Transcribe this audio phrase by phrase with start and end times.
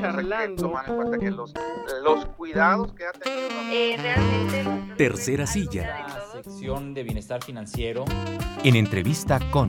[0.00, 0.62] charlando.
[0.62, 1.52] Tomar en cuenta que los,
[2.02, 3.48] los cuidados que ha tenido.
[3.72, 4.94] Eh, realmente.
[4.96, 6.06] Tercera silla.
[6.08, 8.04] La sección de bienestar financiero.
[8.62, 9.68] En entrevista con.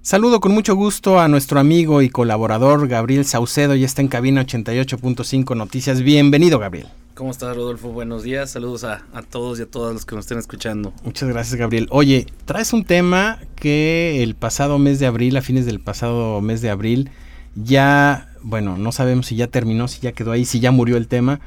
[0.00, 4.44] Saludo con mucho gusto a nuestro amigo y colaborador Gabriel Saucedo, y está en cabina
[4.44, 6.02] 88.5 Noticias.
[6.02, 6.88] Bienvenido, Gabriel.
[7.22, 7.90] ¿Cómo estás, Rodolfo?
[7.90, 8.50] Buenos días.
[8.50, 10.92] Saludos a, a, todos y a todas los que nos estén escuchando.
[11.04, 11.86] Muchas gracias, Gabriel.
[11.92, 16.62] Oye, traes un tema que el pasado mes de abril, a fines del pasado mes
[16.62, 17.10] de abril,
[17.54, 21.06] ya, bueno, no sabemos si ya terminó, si ya quedó ahí, si ya murió el
[21.06, 21.38] tema,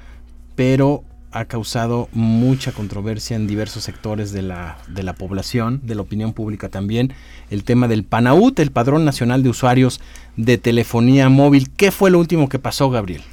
[0.55, 1.03] pero
[1.33, 6.31] ha causado mucha controversia en diversos sectores de la, de la población, de la opinión
[6.31, 7.11] pública también,
[7.49, 9.99] el tema del PANAUT, el Padrón Nacional de Usuarios
[10.37, 11.69] de Telefonía Móvil.
[11.69, 13.23] ¿Qué fue lo último que pasó, Gabriel?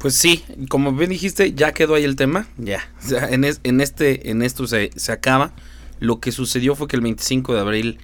[0.00, 2.82] Pues sí, como bien dijiste, ya quedó ahí el tema, ya.
[3.04, 5.52] O sea, en, es, en, este, en esto se, se acaba.
[5.98, 7.98] Lo que sucedió fue que el 25 de abril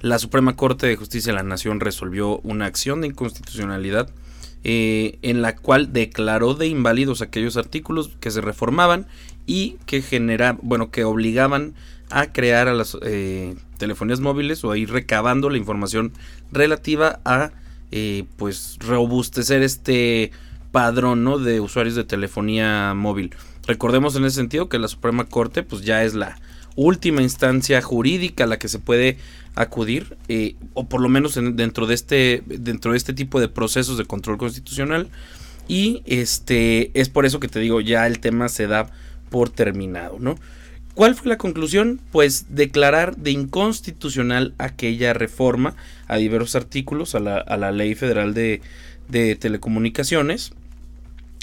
[0.00, 4.10] la Suprema Corte de Justicia de la Nación resolvió una acción de inconstitucionalidad
[4.64, 9.06] eh, en la cual declaró de inválidos aquellos artículos que se reformaban
[9.44, 11.74] y que genera, bueno, que obligaban
[12.10, 16.12] a crear a las eh, telefonías móviles o a ir recabando la información
[16.50, 17.52] relativa a
[17.90, 20.32] eh, pues robustecer este
[20.72, 21.38] padrón ¿no?
[21.38, 23.34] de usuarios de telefonía móvil.
[23.66, 26.38] Recordemos en ese sentido que la Suprema Corte pues ya es la
[26.74, 29.18] última instancia jurídica a la que se puede
[29.54, 33.48] acudir eh, o por lo menos en, dentro de este dentro de este tipo de
[33.48, 35.10] procesos de control constitucional
[35.68, 38.90] y este es por eso que te digo ya el tema se da
[39.28, 40.36] por terminado no
[40.94, 42.02] ¿Cuál fue la conclusión?
[42.10, 45.74] Pues declarar de inconstitucional aquella reforma
[46.06, 48.60] a diversos artículos a la, a la ley federal de,
[49.08, 50.52] de telecomunicaciones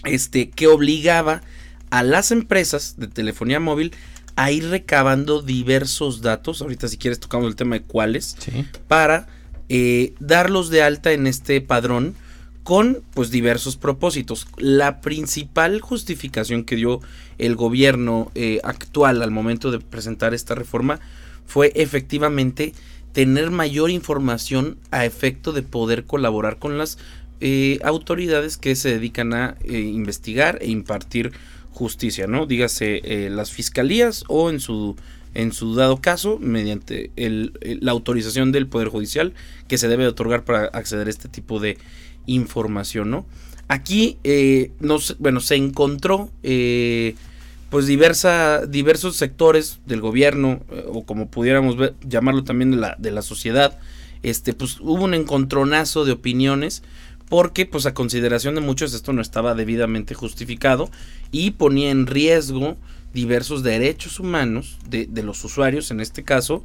[0.06, 1.42] este que obligaba
[1.90, 3.94] a las empresas de telefonía móvil
[4.36, 8.66] a ir recabando diversos datos, ahorita si quieres tocamos el tema de cuáles, Sí.
[8.88, 9.28] para
[9.68, 12.16] eh, darlos de alta en este padrón
[12.64, 14.48] con pues diversos propósitos.
[14.58, 17.02] La principal justificación que dio
[17.38, 21.00] el gobierno eh, actual al momento de presentar esta reforma
[21.46, 22.74] fue efectivamente
[23.12, 26.98] tener mayor información a efecto de poder colaborar con las
[27.42, 31.32] eh, autoridades que se dedican a eh, investigar e impartir
[31.72, 32.46] justicia, ¿no?
[32.46, 34.96] Dígase eh, las fiscalías o en su
[35.36, 39.34] en su dado caso mediante el, el- la autorización del poder judicial
[39.68, 41.78] que se debe otorgar para acceder a este tipo de
[42.26, 43.26] información, ¿no?
[43.68, 47.16] Aquí eh, nos, bueno se encontró eh,
[47.70, 51.76] pues diversa, diversos sectores del gobierno eh, o como pudiéramos
[52.08, 53.78] llamarlo también de la, de la sociedad
[54.24, 56.82] este pues hubo un encontronazo de opiniones
[57.30, 60.90] porque pues a consideración de muchos esto no estaba debidamente justificado
[61.32, 62.76] y ponía en riesgo
[63.14, 66.64] diversos derechos humanos de, de los usuarios en este caso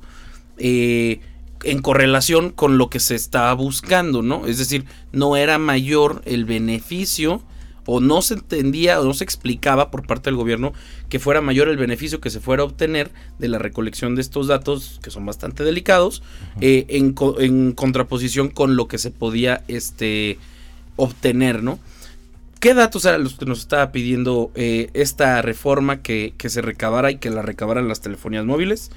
[0.58, 1.20] eh,
[1.62, 4.46] en correlación con lo que se estaba buscando, ¿no?
[4.46, 7.42] Es decir, no era mayor el beneficio
[7.86, 10.72] o no se entendía o no se explicaba por parte del gobierno
[11.08, 14.46] que fuera mayor el beneficio que se fuera a obtener de la recolección de estos
[14.46, 16.22] datos que son bastante delicados
[16.60, 20.38] eh, en, en contraposición con lo que se podía este
[20.96, 21.78] obtener, ¿no?
[22.60, 27.10] ¿Qué datos eran los que nos estaba pidiendo eh, esta reforma que, que se recabara
[27.10, 28.90] y que la recabaran las telefonías móviles?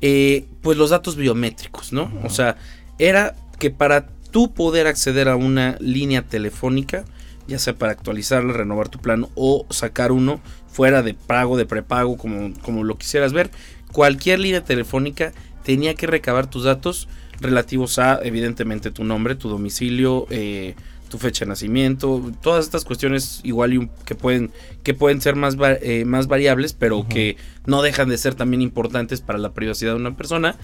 [0.00, 2.12] Eh, pues los datos biométricos, ¿no?
[2.22, 2.56] O sea,
[2.98, 7.04] era que para tú poder acceder a una línea telefónica,
[7.48, 12.16] ya sea para actualizarla, renovar tu plan o sacar uno fuera de pago, de prepago,
[12.16, 13.50] como, como lo quisieras ver,
[13.90, 15.32] cualquier línea telefónica
[15.64, 17.08] tenía que recabar tus datos
[17.40, 20.74] relativos a, evidentemente, tu nombre, tu domicilio, eh,
[21.08, 24.50] tu fecha de nacimiento, todas estas cuestiones igual y un- que pueden
[24.82, 27.36] que pueden ser más eh, más variables, pero que
[27.66, 30.56] no dejan de ser también importantes para la privacidad de una persona.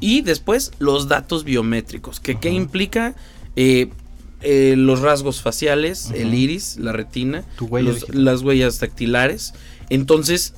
[0.00, 3.14] Y después los datos biométricos, que qué implica
[3.56, 3.88] Eh,
[4.42, 9.52] eh, los rasgos faciales, el iris, la retina, huella los- las huellas dactilares.
[9.90, 10.54] Entonces,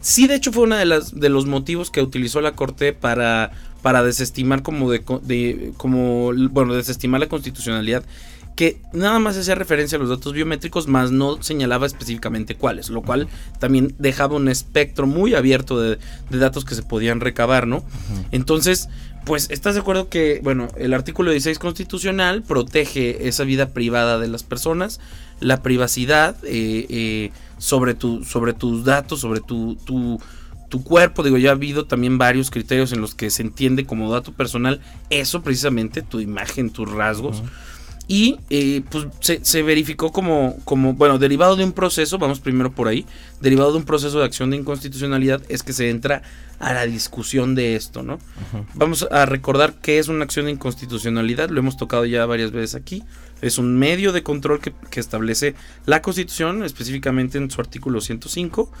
[0.00, 3.50] sí, de hecho fue uno de, las, de los motivos que utilizó la Corte para,
[3.82, 8.04] para desestimar como de, co- de- como, bueno, desestimar la constitucionalidad
[8.58, 13.02] que nada más hacía referencia a los datos biométricos, más no señalaba específicamente cuáles, lo
[13.02, 13.28] cual
[13.60, 17.84] también dejaba un espectro muy abierto de, de datos que se podían recabar, ¿no?
[18.32, 18.88] Entonces,
[19.24, 24.26] pues, ¿estás de acuerdo que, bueno, el artículo 16 constitucional protege esa vida privada de
[24.26, 24.98] las personas,
[25.38, 30.20] la privacidad eh, eh, sobre, tu, sobre tus datos, sobre tu, tu,
[30.68, 31.22] tu cuerpo?
[31.22, 34.80] Digo, ya ha habido también varios criterios en los que se entiende como dato personal
[35.10, 37.44] eso precisamente, tu imagen, tus rasgos.
[38.08, 42.72] Y eh, pues se, se verificó como, como, bueno, derivado de un proceso, vamos primero
[42.72, 43.04] por ahí,
[43.42, 46.22] derivado de un proceso de acción de inconstitucionalidad es que se entra
[46.58, 48.18] a la discusión de esto, ¿no?
[48.74, 52.74] Vamos a recordar que es una acción de inconstitucionalidad, lo hemos tocado ya varias veces
[52.74, 53.04] aquí,
[53.42, 55.54] es un medio de control que, que establece
[55.84, 58.72] la Constitución, específicamente en su artículo 105,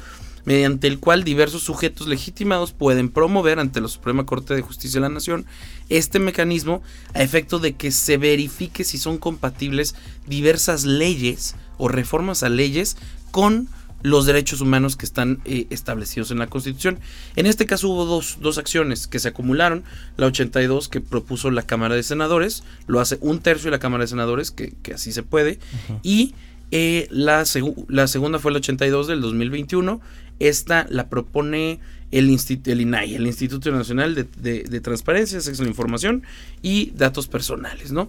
[0.48, 5.06] mediante el cual diversos sujetos legitimados pueden promover ante la Suprema Corte de Justicia de
[5.06, 5.44] la Nación
[5.90, 6.80] este mecanismo
[7.12, 9.94] a efecto de que se verifique si son compatibles
[10.26, 12.96] diversas leyes o reformas a leyes
[13.30, 13.68] con
[14.00, 16.98] los derechos humanos que están eh, establecidos en la Constitución.
[17.36, 19.84] En este caso hubo dos, dos, acciones que se acumularon.
[20.16, 24.04] La 82 que propuso la Cámara de Senadores, lo hace un tercio de la Cámara
[24.04, 25.58] de Senadores, que, que así se puede.
[25.88, 26.00] Uh -huh.
[26.02, 26.34] Y
[26.70, 30.00] eh, la, seg la, segunda fue la 82 del 2021.
[30.38, 31.80] Esta la propone
[32.10, 36.22] el, el INAI, el Instituto Nacional de, de, de Transparencia, a la Información
[36.62, 38.08] y Datos Personales, ¿no?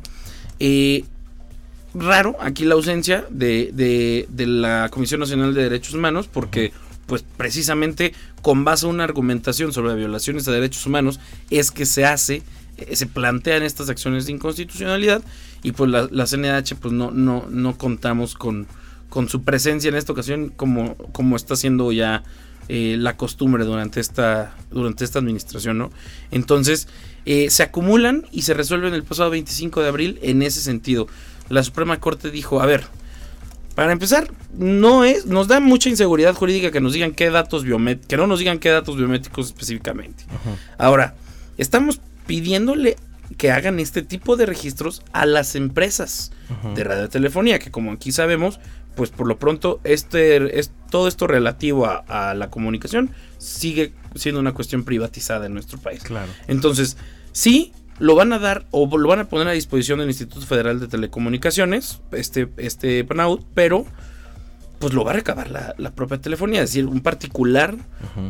[0.59, 1.05] Eh,
[1.93, 6.71] raro aquí la ausencia de, de, de, la Comisión Nacional de Derechos Humanos porque
[7.07, 12.05] pues precisamente con base a una argumentación sobre violaciones de derechos humanos es que se
[12.05, 12.43] hace,
[12.77, 15.23] eh, se plantean estas acciones de inconstitucionalidad
[15.63, 18.67] y pues la, la CNH pues no, no, no contamos con,
[19.09, 22.23] con su presencia en esta ocasión como, como está siendo ya
[22.67, 25.91] eh, la costumbre durante esta, durante esta administración, ¿no?
[26.29, 26.87] Entonces,
[27.25, 31.07] eh, se acumulan y se resuelven el pasado 25 de abril en ese sentido.
[31.49, 32.83] La Suprema Corte dijo, a ver,
[33.73, 38.07] para empezar, no es, nos da mucha inseguridad jurídica que nos digan qué datos biométricos,
[38.07, 40.25] que no nos digan qué datos biométricos específicamente.
[40.77, 41.15] Ahora,
[41.57, 42.97] estamos pidiéndole
[43.37, 46.31] que hagan este tipo de registros a las empresas
[46.75, 48.59] de radiotelefonía, que como aquí sabemos,
[48.95, 54.41] pues por lo pronto este es todo esto relativo a, a, la comunicación sigue siendo
[54.41, 56.03] una cuestión privatizada en nuestro país.
[56.03, 56.31] Claro.
[56.47, 56.97] Entonces,
[57.31, 60.79] sí lo van a dar o lo van a poner a disposición del Instituto Federal
[60.79, 63.85] de Telecomunicaciones, este, este PNAUD, pero
[64.79, 67.75] pues lo va a recabar la, la propia telefonía, es decir, un particular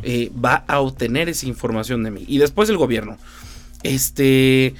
[0.01, 2.25] eh, va a obtener esa información de mí.
[2.27, 3.17] Y después el gobierno.
[3.83, 4.73] Este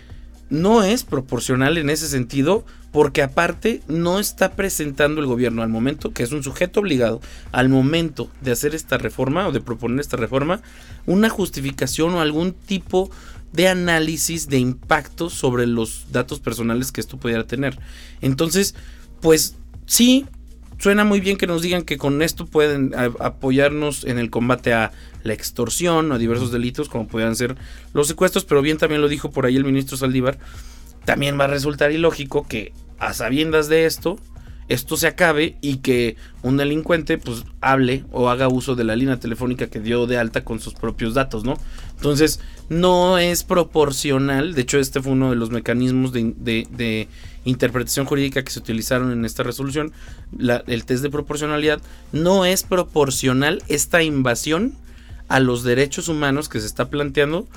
[0.50, 6.12] no es proporcional en ese sentido porque aparte no está presentando el gobierno al momento,
[6.12, 10.18] que es un sujeto obligado, al momento de hacer esta reforma o de proponer esta
[10.18, 10.62] reforma,
[11.06, 13.12] una justificación o algún tipo
[13.54, 17.80] de análisis de impacto sobre los datos personales que esto pudiera tener.
[18.22, 18.76] Entonces,
[19.22, 19.56] pues
[19.86, 20.26] sí,
[20.80, 24.92] suena muy bien que nos digan que con esto pueden apoyarnos en el combate a
[25.24, 27.56] la extorsión o a diversos delitos como pudieran ser
[27.94, 30.40] los secuestros, pero bien también lo dijo por ahí el ministro Saldívar,
[31.06, 34.18] también va a resultar ilógico que a sabiendas de esto,
[34.70, 39.20] esto se acabe y que un delincuente pues hable o haga uso de la línea
[39.20, 41.56] telefónica que dio de alta con sus propios datos, ¿no?
[41.96, 42.40] Entonces,
[42.70, 47.08] no es proporcional, de hecho este fue uno de los mecanismos de
[47.50, 49.92] interpretación jurídica que se utilizaron en esta resolución,
[50.38, 51.82] la, el test de proporcionalidad,
[52.12, 54.74] no es proporcional esta invasión
[55.28, 57.48] a los derechos humanos que se está planteando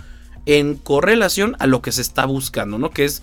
[0.47, 2.91] en correlación a lo que se está buscando, ¿no?
[2.91, 3.23] Que es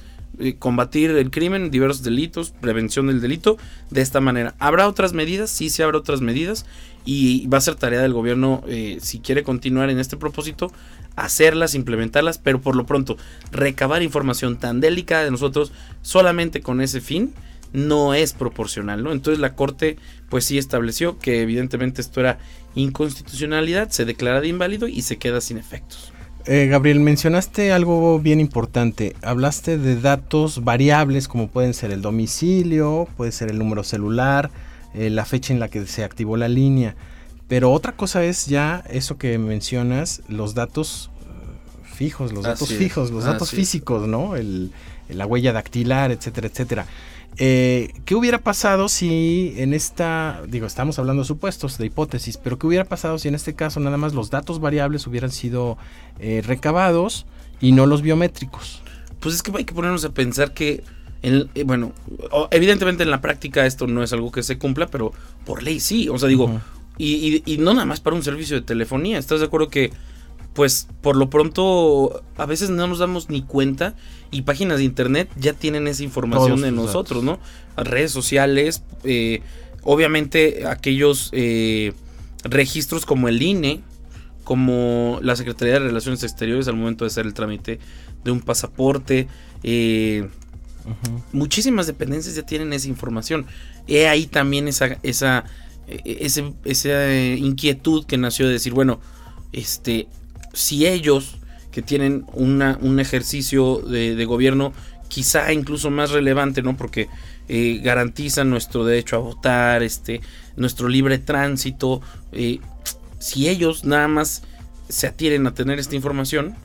[0.58, 3.58] combatir el crimen, diversos delitos, prevención del delito
[3.90, 4.56] de esta manera.
[4.60, 5.50] ¿Habrá otras medidas?
[5.50, 6.66] Sí, sí habrá otras medidas
[7.06, 10.72] y va a ser tarea del gobierno, eh, si quiere continuar en este propósito,
[11.16, 13.18] hacerlas, implementarlas, pero por lo pronto
[13.52, 15.72] recabar información tan delicada de nosotros
[16.02, 17.34] solamente con ese fin
[17.74, 19.12] no es proporcional, ¿no?
[19.12, 19.98] Entonces la Corte
[20.30, 22.40] pues sí estableció que evidentemente esto era
[22.76, 26.14] inconstitucionalidad, se declara de inválido y se queda sin efectos.
[26.46, 29.16] Eh, Gabriel, mencionaste algo bien importante.
[29.22, 34.50] Hablaste de datos variables como pueden ser el domicilio, puede ser el número celular,
[34.94, 36.96] eh, la fecha en la que se activó la línea.
[37.48, 42.76] Pero otra cosa es ya eso que mencionas, los datos uh, fijos, los datos Así
[42.76, 44.36] fijos, los Así datos físicos, ¿no?
[44.36, 44.72] El,
[45.10, 46.86] la huella dactilar, etcétera, etcétera.
[47.38, 52.60] Eh, ¿Qué hubiera pasado si en esta, digo, estamos hablando de supuestos, de hipótesis, pero
[52.60, 55.78] qué hubiera pasado si en este caso nada más los datos variables hubieran sido
[56.20, 57.26] eh, recabados
[57.62, 58.82] y no los biométricos?
[59.22, 60.84] Pues es que hay que ponernos a pensar que,
[61.22, 61.94] en, eh, bueno,
[62.52, 65.14] evidentemente en la práctica esto no es algo que se cumpla, pero
[65.46, 66.10] por ley sí.
[66.10, 66.62] O sea, digo, uh -huh.
[66.98, 69.18] y, y, y, no nada más para un servicio de telefonía.
[69.18, 69.92] ¿Estás de acuerdo que,
[70.60, 73.96] pues, por lo pronto, a veces no nos damos ni cuenta
[74.30, 77.40] y páginas de internet ya tienen esa información Todos de nosotros, datos.
[77.78, 77.82] ¿no?
[77.82, 79.42] Redes sociales, eh,
[79.84, 81.94] obviamente aquellos eh,
[82.44, 83.80] registros como el INE,
[84.44, 87.80] como la Secretaría de Relaciones Exteriores al momento de hacer el trámite
[88.26, 89.30] de un pasaporte.
[89.64, 90.28] Eh,
[90.84, 91.24] uh -huh.
[91.32, 93.46] Muchísimas dependencias ya tienen esa información.
[93.88, 95.46] He ahí también esa, esa,
[95.88, 99.00] ese, esa inquietud que nació de decir, bueno,
[99.54, 100.10] este,
[100.54, 101.38] si ellos
[101.72, 104.74] que tienen una, un ejercicio de, de, gobierno
[105.08, 106.76] quizá incluso más relevante, ¿no?
[106.76, 107.08] Porque
[107.48, 110.22] eh, garantiza nuestro derecho a votar, este,
[110.56, 112.02] nuestro libre tránsito.
[112.32, 112.60] eh,
[113.20, 114.44] si ellos nada más
[114.88, 116.56] se atienen a tener esta información,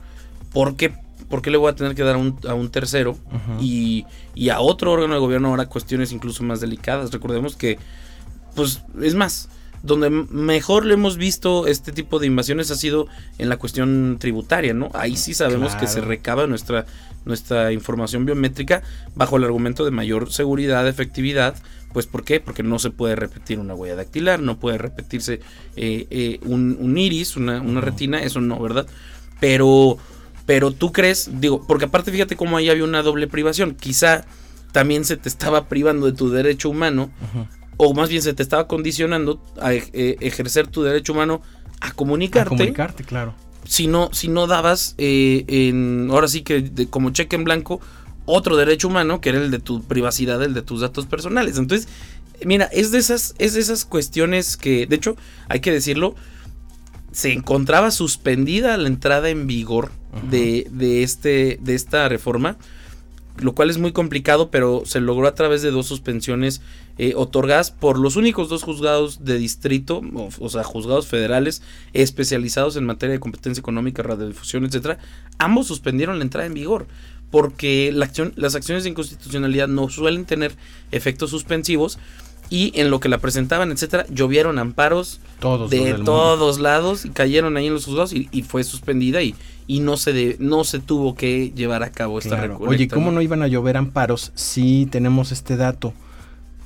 [0.53, 0.93] ¿por qué,
[1.29, 3.17] por qué le voy a tener que dar a un, a un tercero
[3.59, 7.11] y, y a otro órgano de gobierno ahora cuestiones incluso más delicadas?
[7.11, 7.77] Recordemos que,
[8.55, 9.49] pues, es más,
[9.85, 14.73] donde mejor le hemos visto este tipo de invasiones ha sido en la cuestión tributaria,
[14.73, 14.89] ¿no?
[14.93, 16.85] Ahí sí sabemos que se recaba nuestra,
[17.23, 18.81] nuestra información biométrica
[19.13, 21.55] bajo el argumento de mayor seguridad, efectividad.
[21.93, 22.39] Pues ¿por qué?
[22.39, 25.39] Porque no se puede repetir una huella dactilar, no puede repetirse
[25.75, 28.87] eh, eh, un, un iris, una, retina, eso no, ¿verdad?
[29.39, 29.97] Pero,
[30.47, 33.75] pero tú crees, digo, porque aparte fíjate cómo ahí había una doble privación.
[33.75, 34.25] Quizá
[34.71, 37.47] también se te estaba privando de tu derecho humano Ujú.
[37.77, 41.41] O más bien se te estaba condicionando a ej- eh, ejercer tu derecho humano
[41.81, 43.33] a A comunicarte, comunicarte, claro.
[43.65, 47.81] si no si no dabas eh, en ahora sí que de- como cheque en blanco
[48.25, 51.57] otro derecho humano que era el de tu privacidad el de tus datos personales.
[51.57, 51.87] Entonces
[52.43, 55.15] mira es de esas es de esas cuestiones que de hecho
[55.47, 56.15] hay que decirlo
[57.11, 59.91] se encontraba suspendida la entrada en vigor
[60.29, 62.57] de, de este de esta reforma
[63.37, 66.61] lo cual es muy complicado, pero se logró a través de dos suspensiones
[66.97, 71.61] eh, otorgadas por los únicos dos juzgados de distrito, o, o sea, juzgados federales
[71.93, 74.99] especializados en materia de competencia económica, radiodifusión, etcétera.
[75.37, 76.87] Ambos suspendieron la entrada en vigor,
[77.31, 80.55] porque la acción, las acciones de inconstitucionalidad no suelen tener
[80.91, 81.99] efectos suspensivos
[82.49, 86.03] y en lo que la presentaban, etcétera, llovieron amparos Todos de mundo.
[86.05, 89.35] todos lados y cayeron ahí en los juzgados y, y fue suspendida y,
[89.67, 92.53] y no se de- no se tuvo que llevar a cabo esta Claro.
[92.53, 93.13] recolecta, Oye, ¿cómo ¿no?
[93.13, 95.93] no iban a llover amparos si tenemos este dato?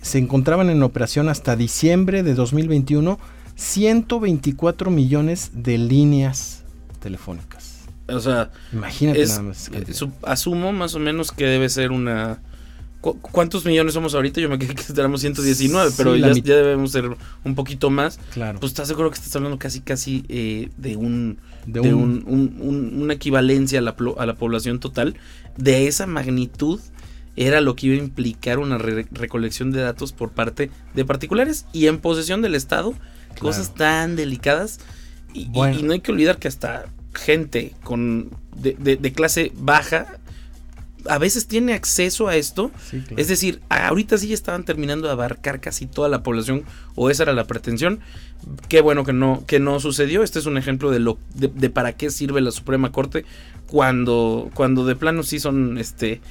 [0.02, 3.20] Se encontraban en operación hasta diciembre de 2021
[3.56, 6.64] 124 millones de líneas
[7.02, 7.80] telefónicas.
[8.08, 9.70] O sea, Imagínate es, nada más.
[9.74, 9.86] eh,
[10.24, 12.40] asumo más o menos que debe ser una...
[13.02, 14.42] ¿cu- ¿Cuántos millones somos ahorita?
[14.42, 17.10] Yo me quedé que éramos 119, Sí, pero ya, debemos ser
[17.44, 18.20] un poquito más.
[18.34, 18.60] claro.
[18.60, 22.56] Pues estás seguro que estás hablando casi casi eh, de un de de un, un-
[22.62, 25.16] un- un- una equivalencia a la, a la población total.
[25.58, 26.80] De esa magnitud
[27.36, 31.66] era lo que iba a implicar una re- recolección de datos por parte de particulares
[31.74, 32.94] y en posesión del Estado.
[33.40, 34.80] Cosas tan delicadas.
[35.34, 35.80] Y, y- Bueno.
[35.80, 40.19] y no hay que olvidar que hasta gente con de, de- de clase baja
[41.08, 42.72] a veces tiene acceso a esto.
[42.90, 43.22] Sí, claro.
[43.22, 46.64] Es decir, ahorita sí ya estaban terminando de abarcar casi toda la población,
[46.96, 48.00] o esa era la pretensión.
[48.68, 50.24] Qué bueno que no, que no sucedió.
[50.24, 53.26] Este es un ejemplo de lo, de, de para qué sirve la Suprema Corte
[53.70, 56.22] cuando, cuando de plano sí son, este,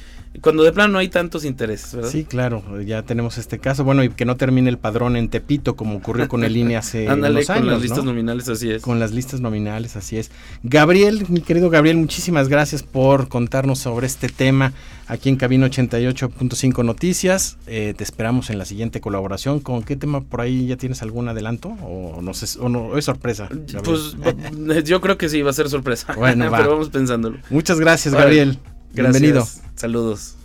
[0.42, 2.10] cuando de plano no hay tantos intereses, ¿verdad?
[2.10, 3.82] Sí, claro, ya tenemos este caso.
[3.82, 7.08] Bueno, y que no termine el padrón en Tepito, como ocurrió con el INE hace
[7.08, 8.12] Ándale, unos con años, las listas ¿no?
[8.12, 8.82] nominales, así es.
[8.82, 10.30] Con las listas nominales, así es.
[10.62, 14.72] Gabriel, mi querido Gabriel, muchísimas gracias por contarnos sobre este tema
[15.08, 17.58] aquí en Cabina 88.5 Noticias.
[17.66, 19.60] Eh, te esperamos en la siguiente colaboración.
[19.60, 21.70] ¿Con qué tema por ahí ya tienes algún adelanto?
[21.82, 23.48] ¿O no, sé, o no es sorpresa?
[23.50, 23.82] Gabriel?
[24.62, 26.14] Pues yo creo que sí, va a ser sorpresa.
[26.14, 26.58] Bueno, va.
[26.58, 26.90] pero vamos
[27.50, 28.14] Muchas gracias.
[28.14, 28.58] Gabriel.
[28.92, 29.20] Gracias.
[29.20, 29.46] Bienvenido.
[29.74, 30.37] Saludos.